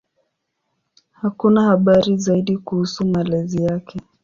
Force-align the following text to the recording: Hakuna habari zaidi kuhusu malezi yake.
Hakuna 1.11 1.61
habari 1.61 2.17
zaidi 2.17 2.57
kuhusu 2.57 3.05
malezi 3.05 3.63
yake. 3.63 3.99